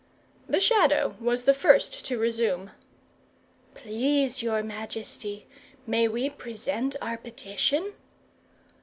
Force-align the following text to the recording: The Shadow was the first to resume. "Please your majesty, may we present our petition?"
The 0.49 0.59
Shadow 0.59 1.15
was 1.19 1.43
the 1.43 1.53
first 1.53 2.07
to 2.07 2.17
resume. 2.17 2.71
"Please 3.75 4.41
your 4.41 4.63
majesty, 4.63 5.45
may 5.85 6.07
we 6.07 6.27
present 6.27 6.95
our 7.03 7.17
petition?" 7.17 7.93